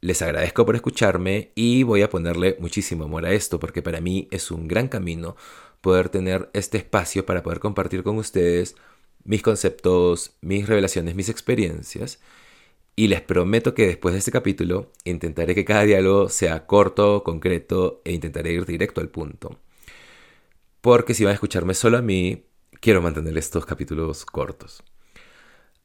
Les 0.00 0.22
agradezco 0.22 0.64
por 0.64 0.76
escucharme 0.76 1.50
y 1.56 1.82
voy 1.82 2.02
a 2.02 2.10
ponerle 2.10 2.56
muchísimo 2.60 3.02
amor 3.06 3.26
a 3.26 3.32
esto 3.32 3.58
porque 3.58 3.82
para 3.82 4.00
mí 4.00 4.28
es 4.30 4.52
un 4.52 4.68
gran 4.68 4.86
camino 4.86 5.34
poder 5.80 6.10
tener 6.10 6.48
este 6.52 6.78
espacio 6.78 7.26
para 7.26 7.42
poder 7.42 7.58
compartir 7.58 8.04
con 8.04 8.16
ustedes 8.16 8.76
mis 9.24 9.42
conceptos, 9.42 10.36
mis 10.40 10.68
revelaciones, 10.68 11.16
mis 11.16 11.28
experiencias 11.28 12.20
y 12.94 13.08
les 13.08 13.20
prometo 13.20 13.74
que 13.74 13.88
después 13.88 14.12
de 14.12 14.20
este 14.20 14.30
capítulo 14.30 14.92
intentaré 15.02 15.56
que 15.56 15.64
cada 15.64 15.82
diálogo 15.82 16.28
sea 16.28 16.68
corto, 16.68 17.24
concreto 17.24 18.00
e 18.04 18.12
intentaré 18.12 18.52
ir 18.52 18.64
directo 18.64 19.00
al 19.00 19.08
punto. 19.08 19.58
Porque 20.80 21.14
si 21.14 21.24
van 21.24 21.32
a 21.32 21.34
escucharme 21.34 21.74
solo 21.74 21.98
a 21.98 22.02
mí, 22.02 22.44
quiero 22.80 23.02
mantener 23.02 23.36
estos 23.36 23.66
capítulos 23.66 24.24
cortos. 24.24 24.82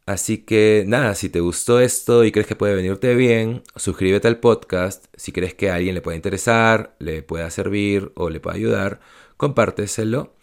Así 0.05 0.37
que 0.37 0.83
nada, 0.85 1.15
si 1.15 1.29
te 1.29 1.39
gustó 1.39 1.79
esto 1.79 2.23
y 2.25 2.31
crees 2.31 2.47
que 2.47 2.55
puede 2.55 2.75
venirte 2.75 3.15
bien, 3.15 3.63
suscríbete 3.75 4.27
al 4.27 4.39
podcast. 4.39 5.05
Si 5.15 5.31
crees 5.31 5.55
que 5.55 5.71
a 5.71 5.75
alguien 5.75 5.95
le 5.95 6.01
puede 6.01 6.15
interesar, 6.15 6.95
le 6.99 7.23
pueda 7.23 7.49
servir 7.49 8.11
o 8.15 8.29
le 8.29 8.39
pueda 8.39 8.55
ayudar, 8.55 8.99
compárteselo. 9.35 10.35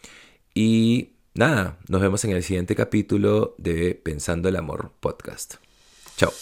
Y 0.52 1.12
nada, 1.34 1.78
nos 1.88 2.00
vemos 2.00 2.24
en 2.24 2.32
el 2.32 2.42
siguiente 2.42 2.74
capítulo 2.74 3.54
de 3.56 3.94
Pensando 3.94 4.48
el 4.48 4.56
Amor 4.56 4.90
podcast. 5.00 5.54
Chao. 6.16 6.32